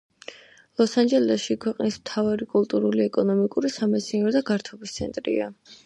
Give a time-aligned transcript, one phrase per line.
[0.79, 5.57] ლოს-ანჯელესი ქვეყნის მთავარი კულტურული, ეკონომიკური, სამეცნიერო და გართობის ცენტრია.